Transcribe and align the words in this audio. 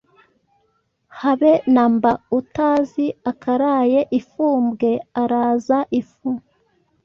Habe 1.19 1.51
na 1.75 1.83
mba, 1.93 2.11
Utazi 2.39 3.05
akaraye 3.31 3.99
i 4.19 4.21
Fumbwe 4.29 4.91
araza 5.21 5.79
ifu 5.99 6.29